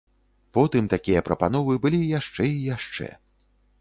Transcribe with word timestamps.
Потым 0.57 0.87
такія 0.93 1.21
прапановы 1.29 1.77
былі 1.85 1.99
яшчэ 2.19 2.43
і 2.51 2.57
яшчэ. 2.75 3.13